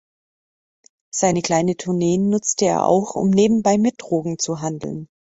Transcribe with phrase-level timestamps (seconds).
[1.13, 5.07] Seine kleinen Tourneen nutzte er auch, um nebenbei mit Drogen zu handeln.